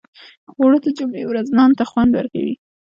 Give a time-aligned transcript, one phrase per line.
[0.57, 2.53] اوړه د جمعې ورځې نان ته خوند ورکوي